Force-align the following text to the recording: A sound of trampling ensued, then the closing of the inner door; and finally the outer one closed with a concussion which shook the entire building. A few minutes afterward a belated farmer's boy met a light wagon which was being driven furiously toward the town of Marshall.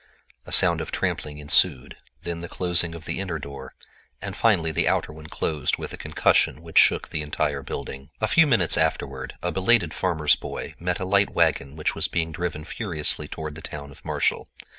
A 0.47 0.51
sound 0.51 0.81
of 0.81 0.91
trampling 0.91 1.37
ensued, 1.37 1.95
then 2.23 2.39
the 2.39 2.49
closing 2.49 2.95
of 2.95 3.05
the 3.05 3.19
inner 3.19 3.37
door; 3.37 3.75
and 4.19 4.35
finally 4.35 4.71
the 4.71 4.87
outer 4.87 5.13
one 5.13 5.27
closed 5.27 5.77
with 5.77 5.93
a 5.93 5.95
concussion 5.95 6.63
which 6.63 6.79
shook 6.79 7.09
the 7.09 7.21
entire 7.21 7.61
building. 7.61 8.09
A 8.19 8.27
few 8.27 8.47
minutes 8.47 8.79
afterward 8.79 9.35
a 9.43 9.51
belated 9.51 9.93
farmer's 9.93 10.35
boy 10.35 10.73
met 10.79 10.99
a 10.99 11.05
light 11.05 11.29
wagon 11.29 11.75
which 11.75 11.93
was 11.93 12.07
being 12.07 12.31
driven 12.31 12.63
furiously 12.63 13.27
toward 13.27 13.53
the 13.53 13.61
town 13.61 13.91
of 13.91 14.03
Marshall. 14.03 14.49